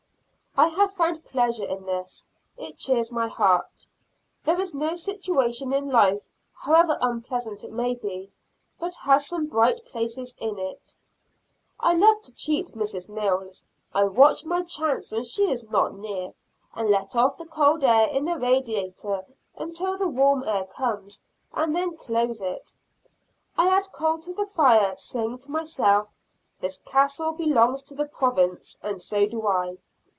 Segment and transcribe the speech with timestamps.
[0.57, 2.25] I have found pleasure in this;
[2.57, 3.87] it cheers my heart.
[4.43, 8.33] There is no situation in life, however unpleasant it may be,
[8.77, 10.93] but has some bright places in it.
[11.79, 13.07] I love to cheat Mrs.
[13.07, 16.33] Mills; I watch my chance when she is not near,
[16.75, 19.23] and let off the cold air in the radiator
[19.57, 21.21] until the warm air comes,
[21.53, 22.73] and then close it.
[23.57, 26.13] I add coal to the fire, saying to myself,
[26.59, 29.77] "This castle belongs to the Province, and so do I.